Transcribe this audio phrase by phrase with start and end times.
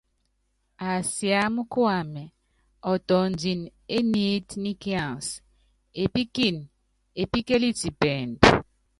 [0.93, 2.23] Asiámá kuamɛ
[2.91, 5.33] ɔtɔndini é niitníkiansɛ,
[6.03, 6.63] epíkini
[7.21, 8.39] epíkeliti pɛɛndu.